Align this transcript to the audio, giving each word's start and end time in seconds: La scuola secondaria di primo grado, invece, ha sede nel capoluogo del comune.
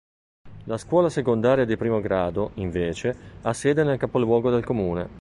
La 0.63 0.79
scuola 0.79 1.11
secondaria 1.11 1.63
di 1.63 1.77
primo 1.77 2.01
grado, 2.01 2.53
invece, 2.55 3.15
ha 3.43 3.53
sede 3.53 3.83
nel 3.83 3.99
capoluogo 3.99 4.49
del 4.49 4.63
comune. 4.65 5.07